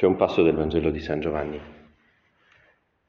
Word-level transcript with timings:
C'è 0.00 0.06
un 0.06 0.16
passo 0.16 0.42
del 0.42 0.54
Vangelo 0.54 0.90
di 0.90 0.98
San 0.98 1.20
Giovanni 1.20 1.60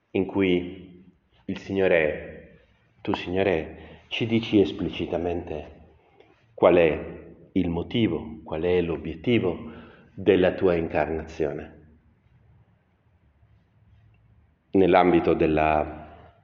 in 0.09 0.25
cui 0.25 1.10
il 1.46 1.57
Signore, 1.57 2.65
tu 2.99 3.13
Signore, 3.13 4.01
ci 4.10 4.25
dici 4.25 4.60
esplicitamente 4.60 5.83
qual 6.54 6.75
è 6.75 7.23
il 7.54 7.69
motivo, 7.69 8.41
qual 8.44 8.63
è 8.63 8.81
l'obiettivo 8.81 9.72
della 10.13 10.51
tua 10.51 10.76
incarnazione. 10.76 11.79
Nell'ambito 14.71 15.33
della, 15.33 16.35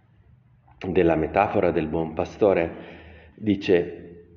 della 0.79 1.15
metafora 1.15 1.71
del 1.71 1.87
buon 1.87 2.13
pastore 2.13 3.33
dice, 3.35 4.27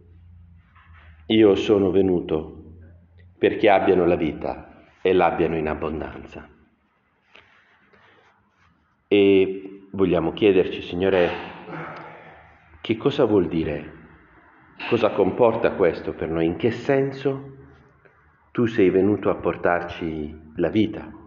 io 1.27 1.55
sono 1.55 1.93
venuto 1.93 2.79
perché 3.39 3.71
abbiano 3.71 4.05
la 4.07 4.17
vita 4.17 4.70
e 5.03 5.13
l'abbiano 5.13 5.57
in 5.57 5.69
abbondanza. 5.69 6.49
E 9.09 9.87
vogliamo 9.91 10.33
chiederci, 10.33 10.83
Signore, 10.83 11.31
che 12.81 12.97
cosa 12.97 13.25
vuol 13.25 13.49
dire? 13.49 13.99
Cosa 14.89 15.11
comporta 15.11 15.73
questo 15.73 16.13
per 16.13 16.29
noi? 16.29 16.47
In 16.47 16.57
che 16.57 16.71
senso 16.71 17.57
tu 18.51 18.67
sei 18.67 18.91
venuto 18.91 19.31
a 19.31 19.35
portarci 19.35 20.53
la 20.57 20.69
vita? 20.69 21.19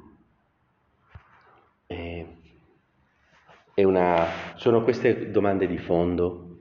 Una, 3.76 4.26
sono 4.54 4.84
queste 4.84 5.32
domande 5.32 5.66
di 5.66 5.80
fondo 5.80 6.58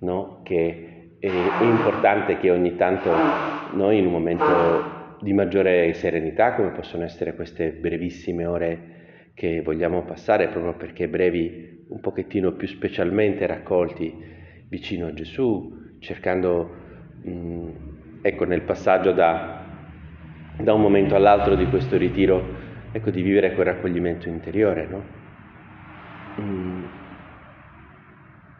no? 0.00 0.40
che 0.44 1.16
è, 1.18 1.26
è, 1.26 1.64
importante 1.64 2.38
che 2.38 2.50
ogni 2.50 2.76
tanto 2.76 3.10
noi 3.72 3.98
in 3.98 4.06
un 4.06 4.12
momento 4.12 5.03
di 5.24 5.32
maggiore 5.32 5.94
serenità, 5.94 6.52
come 6.52 6.68
possono 6.68 7.02
essere 7.02 7.34
queste 7.34 7.72
brevissime 7.72 8.44
ore 8.44 8.92
che 9.32 9.62
vogliamo 9.62 10.02
passare 10.02 10.48
proprio 10.48 10.74
perché 10.74 11.08
brevi 11.08 11.86
un 11.88 11.98
pochettino 12.00 12.52
più 12.52 12.68
specialmente 12.68 13.46
raccolti 13.46 14.14
vicino 14.68 15.06
a 15.06 15.14
Gesù, 15.14 15.96
cercando, 15.98 16.70
mh, 17.22 17.68
ecco, 18.20 18.44
nel 18.44 18.62
passaggio 18.62 19.12
da, 19.12 19.64
da, 20.58 20.74
un 20.74 20.82
momento 20.82 21.16
all'altro 21.16 21.54
di 21.54 21.66
questo 21.68 21.96
ritiro, 21.96 22.46
ecco, 22.92 23.08
di 23.08 23.22
vivere 23.22 23.54
quel 23.54 23.66
raccoglimento 23.66 24.28
interiore, 24.28 24.86
no? 24.86 25.04
mh, 26.42 26.84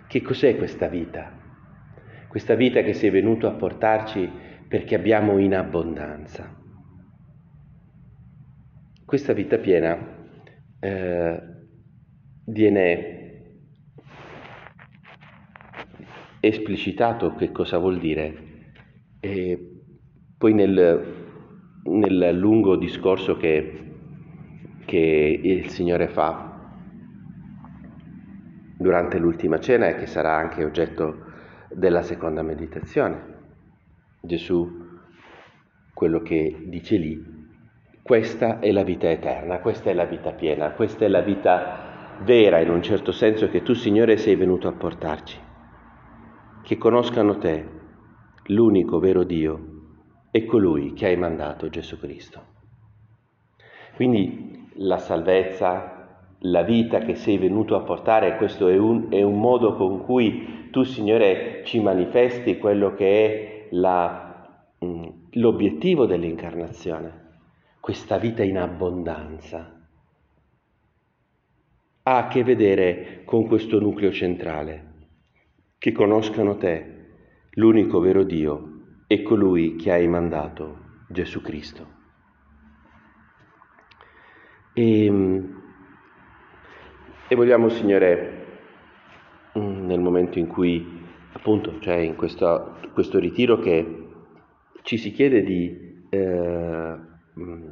che 0.07 0.23
cos'è 0.23 0.57
questa 0.57 0.89
vita? 0.89 1.31
Questa 2.27 2.55
vita 2.55 2.83
che 2.83 2.95
sei 2.95 3.11
venuto 3.11 3.47
a 3.47 3.53
portarci 3.53 4.31
perché 4.67 4.95
abbiamo 4.95 5.39
in 5.39 5.55
abbondanza. 5.55 6.63
Questa 9.05 9.35
vita 9.35 9.59
piena 9.59 9.99
eh, 10.81 11.43
viene 12.47 13.25
esplicitato 16.41 17.35
che 17.35 17.53
cosa 17.53 17.77
vuol 17.77 17.99
dire 17.99 18.73
e 19.21 19.83
poi 20.39 20.55
nel, 20.55 21.83
nel 21.85 22.31
lungo 22.35 22.77
discorso 22.77 23.37
che, 23.37 23.93
che 24.87 25.41
il 25.43 25.69
Signore 25.69 26.09
fa 26.09 26.73
durante 28.79 29.19
l'ultima 29.19 29.61
cena 29.61 29.89
e 29.89 29.97
che 29.97 30.07
sarà 30.07 30.35
anche 30.35 30.65
oggetto 30.65 31.27
della 31.71 32.03
seconda 32.03 32.41
meditazione. 32.41 33.23
Gesù, 34.23 34.67
quello 35.93 36.23
che 36.23 36.65
dice 36.67 36.97
lì, 36.97 37.44
questa 38.05 38.59
è 38.59 38.71
la 38.71 38.83
vita 38.83 39.09
eterna, 39.09 39.61
questa 39.61 39.89
è 39.89 39.95
la 39.95 40.05
vita 40.05 40.33
piena, 40.33 40.73
questa 40.73 41.07
è 41.07 41.09
la 41.09 41.23
vita 41.23 42.19
vera 42.21 42.61
in 42.61 42.69
un 42.69 42.83
certo 42.83 43.13
senso 43.13 43.49
che 43.49 43.63
tu 43.63 43.73
Signore 43.73 44.19
sei 44.19 44.37
venuto 44.37 44.69
a 44.69 44.73
portarci, 44.73 45.39
che 46.63 46.77
conoscano 46.77 47.39
te, 47.39 47.67
l'unico 48.49 48.99
vero 48.99 49.25
Dio, 49.25 49.59
e 50.31 50.45
colui 50.45 50.93
che 50.93 51.07
hai 51.07 51.17
mandato 51.17 51.71
Gesù 51.71 51.99
Cristo. 51.99 52.43
Quindi 53.95 54.69
la 54.75 54.99
salvezza, 54.99 56.27
la 56.41 56.63
vita 56.63 56.99
che 56.99 57.15
sei 57.15 57.39
venuto 57.39 57.75
a 57.75 57.85
portare, 57.85 58.37
questo 58.37 58.69
è 58.69 58.77
un, 58.77 59.07
è 59.09 59.23
un 59.23 59.41
modo 59.41 59.77
con 59.77 60.05
cui 60.05 60.69
tu 60.71 60.83
Signore 60.83 61.63
ci 61.65 61.81
manifesti 61.81 62.59
quello 62.59 62.93
che 62.93 63.25
è 63.25 63.69
la, 63.71 64.47
mm, 64.85 65.05
l'obiettivo 65.31 66.05
dell'incarnazione 66.05 67.23
questa 67.85 68.17
vita 68.17 68.43
in 68.43 68.57
abbondanza, 68.57 69.87
ha 72.05 72.17
a 72.17 72.29
che 72.29 72.43
vedere 72.43 73.25
con 73.27 73.47
questo 73.47 73.79
nucleo 73.79 74.11
centrale, 74.11 74.93
che 75.77 75.93
conoscano 75.93 76.57
te, 76.57 77.09
l'unico 77.51 78.01
vero 78.01 78.23
Dio 78.23 79.03
e 79.07 79.21
colui 79.21 79.77
che 79.77 79.93
hai 79.93 80.09
mandato, 80.09 80.79
Gesù 81.11 81.43
Cristo. 81.43 81.87
E, 84.73 85.05
ehm, 85.05 85.63
e 87.29 87.35
vogliamo, 87.35 87.69
Signore, 87.69 88.47
mm, 89.59 89.85
nel 89.85 90.01
momento 90.01 90.39
in 90.39 90.47
cui, 90.47 91.03
appunto, 91.33 91.79
cioè 91.81 91.97
in 91.97 92.17
questo, 92.17 92.79
questo 92.95 93.19
ritiro 93.19 93.59
che 93.59 94.07
ci 94.81 94.97
si 94.97 95.13
chiede 95.13 95.43
di 95.43 96.07
eh, 96.09 97.13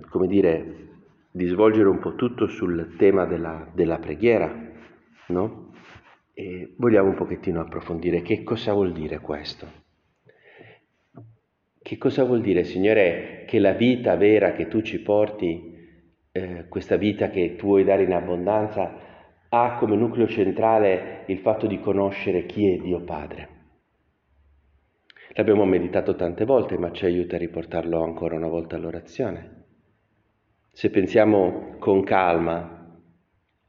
come 0.08 0.26
dire, 0.26 0.90
di 1.30 1.46
svolgere 1.46 1.88
un 1.88 1.98
po' 1.98 2.14
tutto 2.14 2.46
sul 2.46 2.94
tema 2.98 3.24
della, 3.24 3.68
della 3.72 3.98
preghiera, 3.98 4.52
no? 5.28 5.70
E 6.34 6.74
vogliamo 6.76 7.10
un 7.10 7.14
pochettino 7.14 7.60
approfondire 7.60 8.22
che 8.22 8.42
cosa 8.42 8.72
vuol 8.72 8.92
dire 8.92 9.20
questo. 9.20 9.80
Che 11.80 11.98
cosa 11.98 12.24
vuol 12.24 12.40
dire, 12.40 12.64
Signore, 12.64 13.44
che 13.46 13.58
la 13.58 13.72
vita 13.72 14.16
vera 14.16 14.52
che 14.52 14.68
tu 14.68 14.82
ci 14.82 15.00
porti, 15.00 15.74
eh, 16.32 16.66
questa 16.68 16.96
vita 16.96 17.28
che 17.28 17.56
tu 17.56 17.66
vuoi 17.66 17.84
dare 17.84 18.04
in 18.04 18.12
abbondanza, 18.12 19.10
ha 19.48 19.74
come 19.74 19.96
nucleo 19.96 20.26
centrale 20.28 21.24
il 21.26 21.38
fatto 21.38 21.66
di 21.66 21.78
conoscere 21.80 22.46
chi 22.46 22.72
è 22.72 22.76
Dio 22.78 23.00
Padre. 23.02 23.51
L'abbiamo 25.34 25.64
meditato 25.64 26.14
tante 26.14 26.44
volte, 26.44 26.76
ma 26.76 26.92
ci 26.92 27.06
aiuta 27.06 27.36
a 27.36 27.38
riportarlo 27.38 28.02
ancora 28.02 28.36
una 28.36 28.48
volta 28.48 28.76
all'orazione. 28.76 29.60
Se 30.70 30.90
pensiamo 30.90 31.76
con 31.78 32.02
calma 32.02 33.00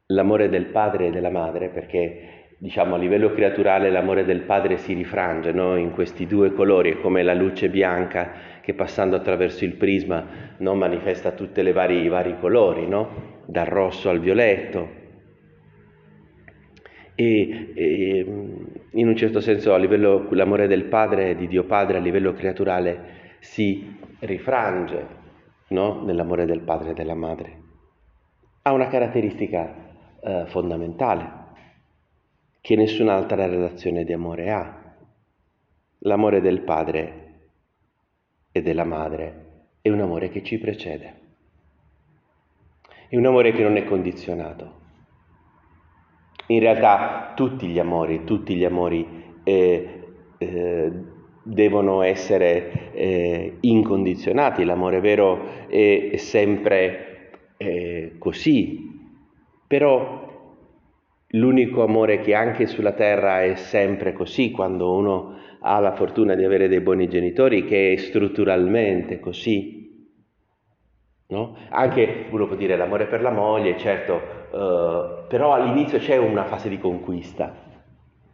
l'amore 0.07 0.49
del 0.49 0.65
padre 0.65 1.07
e 1.07 1.11
della 1.11 1.29
madre, 1.29 1.69
perché 1.69 2.55
diciamo 2.57 2.95
a 2.95 2.97
livello 2.97 3.31
creaturale 3.31 3.89
l'amore 3.89 4.25
del 4.25 4.41
padre 4.41 4.75
si 4.75 4.93
rifrange 4.93 5.53
no? 5.53 5.77
in 5.77 5.91
questi 5.91 6.27
due 6.27 6.51
colori, 6.51 6.91
è 6.91 6.99
come 6.99 7.23
la 7.23 7.33
luce 7.33 7.69
bianca 7.69 8.31
che 8.61 8.73
passando 8.73 9.15
attraverso 9.15 9.63
il 9.63 9.75
prisma 9.75 10.25
no? 10.57 10.75
manifesta 10.75 11.31
tutti 11.31 11.61
i 11.61 11.71
vari 11.71 12.37
colori, 12.39 12.87
no? 12.87 13.41
dal 13.45 13.65
rosso 13.65 14.09
al 14.09 14.19
violetto, 14.19 15.01
e, 17.15 17.71
e, 17.73 18.25
in 18.95 19.07
un 19.07 19.15
certo 19.15 19.39
senso 19.39 19.75
livello, 19.77 20.27
l'amore 20.31 20.67
del 20.67 20.85
Padre, 20.85 21.35
di 21.35 21.47
Dio 21.47 21.65
Padre 21.65 21.97
a 21.97 22.01
livello 22.01 22.33
creaturale 22.33 23.21
si 23.39 23.99
rifrange 24.19 25.07
no? 25.69 26.03
nell'amore 26.03 26.45
del 26.45 26.61
Padre 26.61 26.91
e 26.91 26.93
della 26.93 27.15
Madre. 27.15 27.61
Ha 28.61 28.71
una 28.71 28.87
caratteristica 28.87 29.75
eh, 30.21 30.43
fondamentale 30.47 31.41
che 32.61 32.75
nessun'altra 32.75 33.47
relazione 33.47 34.03
di 34.03 34.13
amore 34.13 34.51
ha. 34.51 34.95
L'amore 35.99 36.41
del 36.41 36.61
Padre 36.61 37.21
e 38.51 38.61
della 38.61 38.85
Madre 38.85 39.45
è 39.81 39.89
un 39.89 40.01
amore 40.01 40.29
che 40.29 40.43
ci 40.43 40.59
precede. 40.59 41.21
È 43.09 43.15
un 43.15 43.25
amore 43.25 43.51
che 43.51 43.63
non 43.63 43.75
è 43.75 43.83
condizionato 43.85 44.81
in 46.47 46.59
realtà 46.59 47.33
tutti 47.35 47.67
gli 47.67 47.79
amori, 47.79 48.23
tutti 48.23 48.55
gli 48.55 48.65
amori 48.65 49.05
eh, 49.43 50.01
eh, 50.37 50.91
devono 51.43 52.01
essere 52.01 52.91
eh, 52.93 53.57
incondizionati, 53.61 54.63
l'amore 54.63 54.99
vero 54.99 55.67
è 55.67 56.15
sempre 56.17 57.31
eh, 57.57 58.15
così, 58.17 58.91
però 59.67 60.21
l'unico 61.27 61.83
amore 61.83 62.19
che 62.19 62.33
anche 62.33 62.67
sulla 62.67 62.93
terra 62.93 63.43
è 63.43 63.55
sempre 63.55 64.13
così, 64.13 64.51
quando 64.51 64.93
uno 64.93 65.35
ha 65.61 65.79
la 65.79 65.93
fortuna 65.93 66.35
di 66.35 66.43
avere 66.43 66.67
dei 66.67 66.81
buoni 66.81 67.07
genitori, 67.07 67.65
che 67.65 67.93
è 67.93 67.95
strutturalmente 67.95 69.19
così. 69.19 69.82
No? 71.27 71.55
Anche 71.69 72.27
uno 72.29 72.47
può 72.47 72.55
dire 72.55 72.75
l'amore 72.75 73.05
per 73.07 73.21
la 73.21 73.31
moglie, 73.31 73.77
certo, 73.77 74.41
Uh, 74.53 75.25
però 75.27 75.53
all'inizio 75.53 75.97
c'è 75.97 76.15
una 76.15 76.43
fase 76.43 76.69
di 76.69 76.77
conquista, 76.77 77.55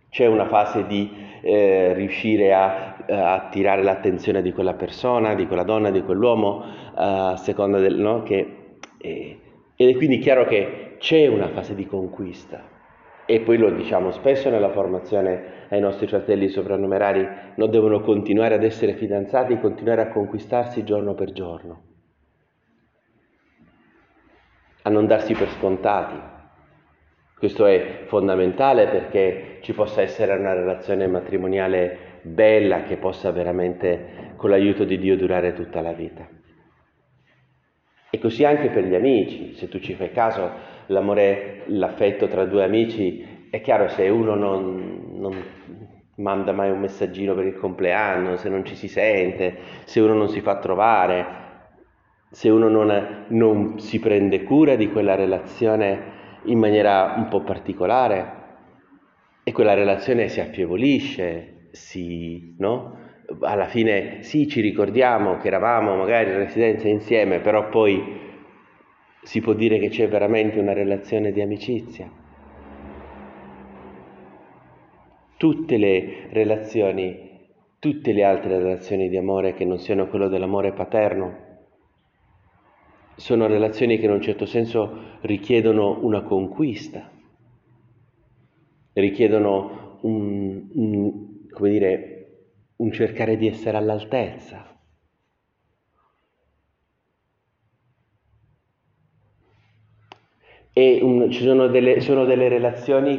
c'è 0.10 0.26
una 0.26 0.48
fase 0.48 0.86
di 0.86 1.10
eh, 1.42 1.94
riuscire 1.94 2.54
a, 2.54 2.98
a, 3.08 3.34
attirare 3.36 3.84
l'attenzione 3.84 4.42
di 4.42 4.52
quella 4.52 4.74
persona, 4.74 5.34
di 5.34 5.48
quella 5.48 5.64
donna, 5.64 5.92
di 5.92 6.04
quell'uomo, 6.04 6.58
uh, 6.58 6.92
a 6.96 7.36
seconda 7.38 7.80
del, 7.80 7.98
no? 7.98 8.22
che 8.24 8.56
E, 9.02 9.40
ed 9.78 9.90
è 9.90 9.96
quindi 9.96 10.20
chiaro 10.20 10.44
che 10.44 10.98
c'è 11.00 11.26
una 11.28 11.48
fase 11.48 11.74
di 11.74 11.86
conquista. 11.86 12.64
E 13.26 13.40
poi 13.40 13.58
lo 13.58 13.70
diciamo 13.72 14.12
spesso 14.12 14.50
nella 14.50 14.72
formazione 14.72 15.68
ai 15.70 15.80
nostri 15.80 16.06
fratelli 16.08 16.50
soprannumerari, 16.50 17.26
non 17.56 17.70
devono 17.70 18.02
continuare 18.02 18.56
ad 18.56 18.64
essere 18.66 18.96
fidanzati, 18.96 19.58
continuare 19.58 20.02
a 20.02 20.10
conquistarsi 20.10 20.84
giorno 20.84 21.14
per 21.14 21.32
giorno, 21.32 21.84
a 24.84 24.90
non 24.90 25.06
darsi 25.06 25.34
per 25.34 25.50
scontati. 25.50 26.16
Questo 27.38 27.66
è 27.66 28.04
fondamentale 28.08 28.88
perché 28.88 29.60
ci 29.62 29.74
possa 29.74 30.02
essere 30.02 30.36
una 30.36 30.54
relazione 30.54 31.08
matrimoniale 31.08 32.20
bella 32.24 32.84
che 32.84 32.98
possa 32.98 33.31
veramente, 33.31 34.34
con 34.36 34.50
l'aiuto 34.50 34.84
di 34.84 34.98
Dio, 34.98 35.16
durare 35.16 35.54
tutta 35.54 35.81
la 35.81 35.94
vita. 35.94 36.28
E 38.10 38.20
così 38.20 38.44
anche 38.44 38.70
per 38.70 38.84
gli 38.84 38.96
amici, 38.96 39.54
se 39.54 39.70
tu 39.70 39.80
ci 39.80 39.94
fai 39.94 40.12
caso, 40.12 40.52
l'amore, 40.88 41.64
l'affetto 41.68 42.28
tra 42.28 42.46
due 42.46 42.64
amici, 42.64 43.48
è 43.50 43.62
chiaro 43.62 43.88
se 43.88 44.10
uno 44.10 44.36
non, 44.36 45.12
non 45.14 45.44
manda 46.16 46.52
mai 46.52 46.72
un 46.72 46.80
messaggino 46.80 47.34
per 47.36 47.46
il 47.46 47.58
compleanno, 47.58 48.36
se 48.36 48.50
non 48.50 48.66
ci 48.66 48.76
si 48.76 48.88
sente, 48.88 49.58
se 49.86 50.00
uno 50.00 50.14
non 50.14 50.28
si 50.28 50.42
fa 50.42 50.58
trovare, 50.58 51.26
se 52.31 52.50
uno 52.50 52.70
non, 52.70 53.26
non 53.30 53.80
si 53.80 54.00
prende 54.00 54.44
cura 54.44 54.76
di 54.76 54.90
quella 54.90 55.16
relazione 55.16 56.18
in 56.44 56.60
maniera 56.60 57.16
un 57.18 57.28
po' 57.28 57.42
particolare 57.42 58.38
e 59.44 59.52
quella 59.52 59.74
relazione 59.74 60.28
si 60.28 60.40
affievolisce, 60.40 61.70
si, 61.72 62.56
no? 62.60 62.98
alla 63.42 63.66
fine 63.68 64.22
sì, 64.22 64.48
ci 64.48 64.62
ricordiamo 64.62 65.38
che 65.38 65.48
eravamo 65.48 65.96
magari 65.96 66.31
in 66.31 66.38
residenza 66.38 66.88
insieme, 66.88 67.40
però 67.40 67.68
poi 67.70 68.28
si 69.24 69.42
può 69.42 69.54
dire 69.54 69.80
che 69.80 69.90
c'è 69.90 70.08
veramente 70.08 70.60
una 70.60 70.74
relazione 70.74 71.31
di 71.31 71.42
amicizia. 71.42 72.10
Tutte 75.36 75.78
le 75.78 76.28
relazioni, 76.31 77.48
tutte 77.80 78.12
le 78.12 78.24
altre 78.24 78.58
relazioni 78.58 79.10
di 79.10 79.18
amore 79.18 79.54
che 79.54 79.66
non 79.66 79.80
siano 79.80 80.08
quello 80.08 80.28
dell'amore 80.28 80.74
paterno, 80.74 81.48
sono 83.19 83.48
relazioni 83.48 83.98
che 83.98 84.06
in 84.06 84.12
un 84.12 84.21
certo 84.21 84.45
senso 84.45 85.18
richiedono 85.21 86.00
una 86.01 86.24
conquista, 86.24 87.12
richiedono 88.94 90.00
un, 90.01 90.69
un 90.74 91.30
dire, 91.60 92.19
un 92.77 92.92
cercare 92.92 93.38
di 93.38 93.48
essere 93.48 93.77
all'altezza. 93.77 94.66
E 100.71 101.00
un, 101.01 101.30
ci 101.30 101.44
sono 101.44 101.68
delle, 101.68 102.00
sono 102.00 102.24
delle 102.24 102.48
relazioni 102.48 103.19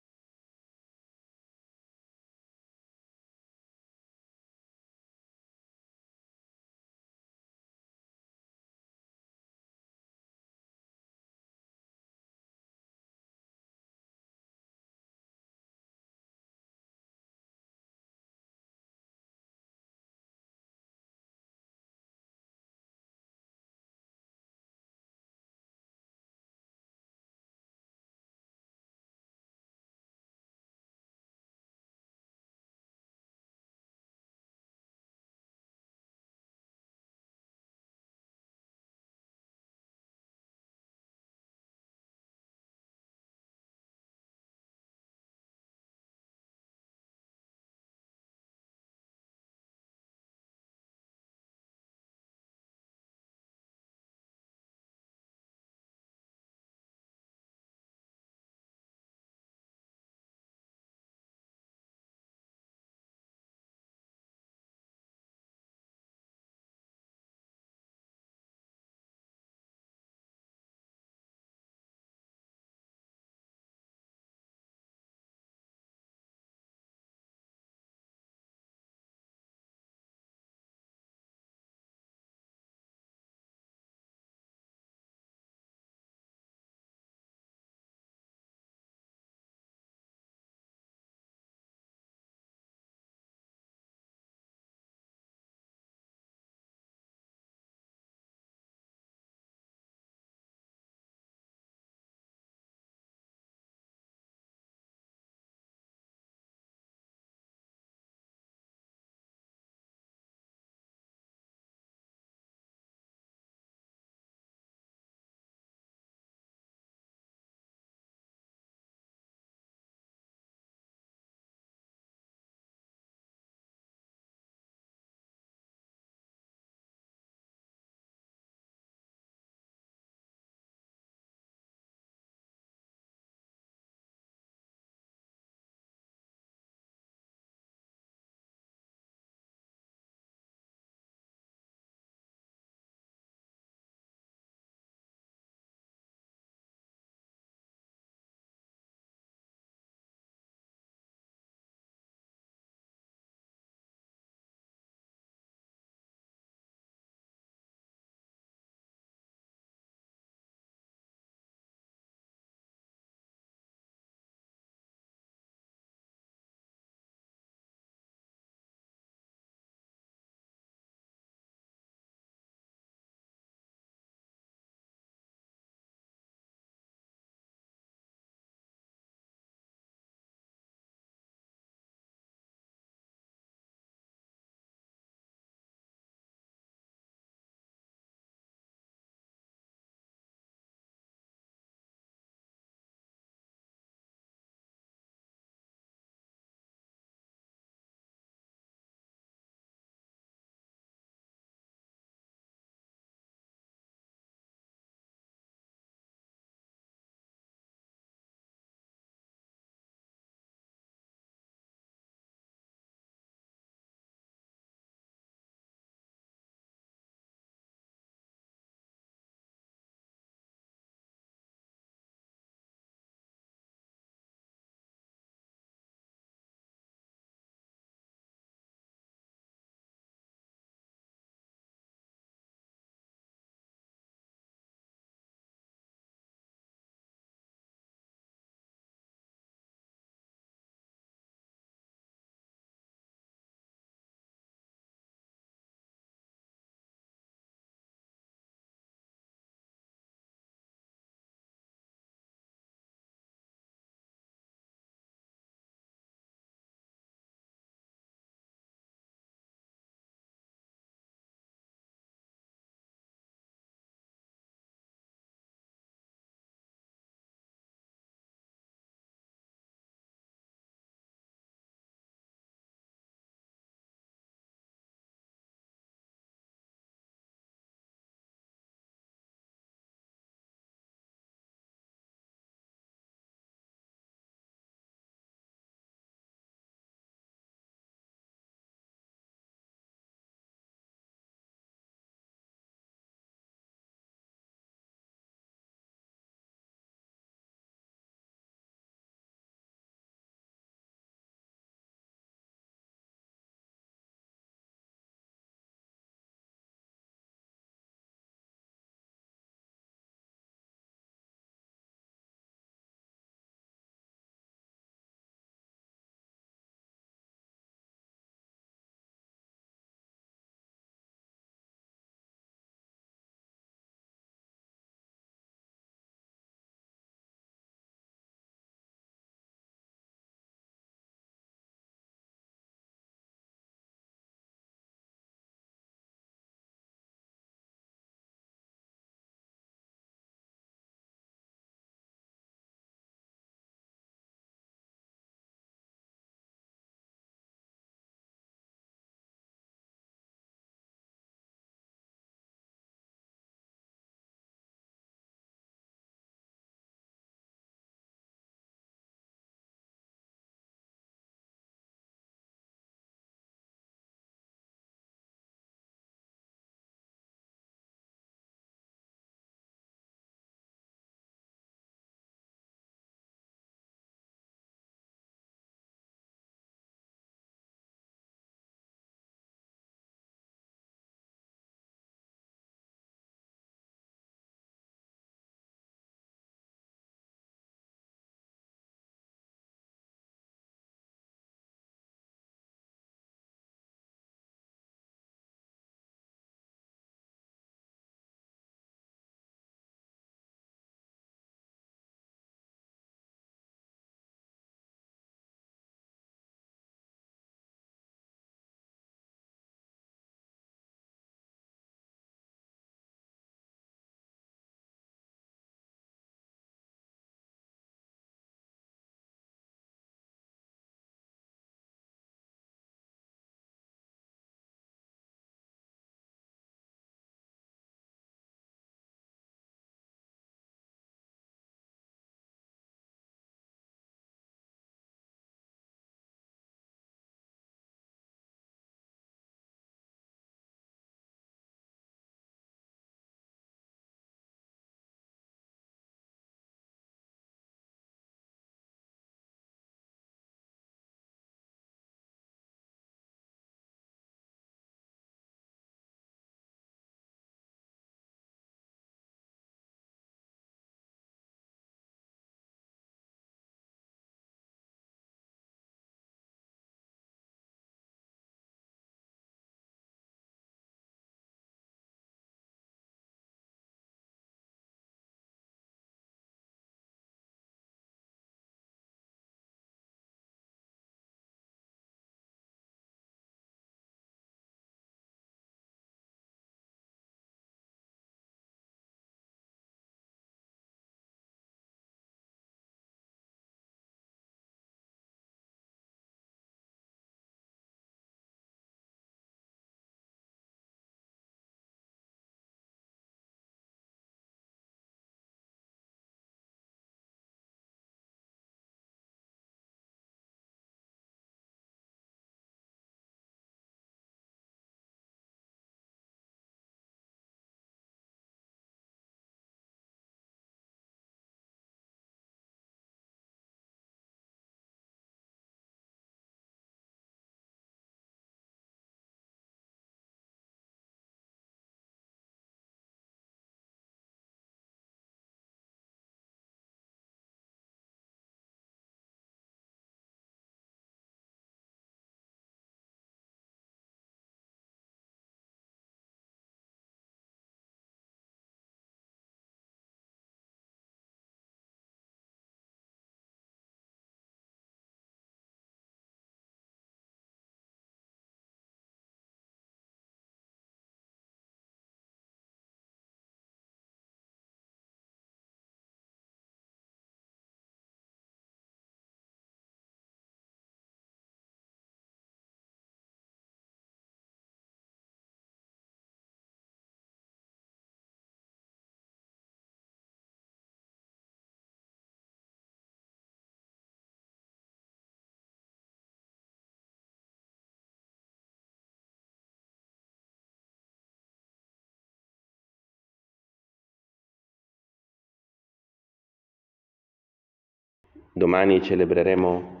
domani 598.52 599.02
celebreremo 599.02 600.00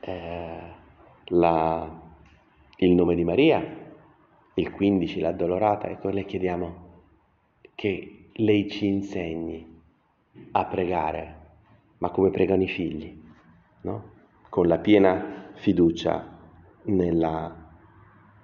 eh, 0.00 0.60
la, 1.26 2.00
il 2.76 2.92
nome 2.92 3.14
di 3.14 3.24
Maria, 3.24 3.64
il 4.54 4.70
15 4.70 5.20
l'addolorata, 5.20 5.88
ecco 5.88 6.08
le 6.08 6.24
chiediamo 6.24 6.84
che 7.74 8.30
lei 8.32 8.68
ci 8.68 8.86
insegni 8.86 9.74
a 10.52 10.64
pregare, 10.64 11.34
ma 11.98 12.10
come 12.10 12.30
pregano 12.30 12.62
i 12.62 12.68
figli, 12.68 13.22
no? 13.82 14.14
con 14.48 14.66
la 14.66 14.78
piena 14.78 15.50
fiducia 15.54 16.38
nella, 16.84 17.54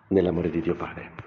nell'amore 0.08 0.50
di 0.50 0.60
Dio 0.60 0.76
Padre. 0.76 1.20